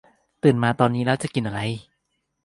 [0.43, 1.61] ตื่นมาตอนนี้แล้วจะกินอะไร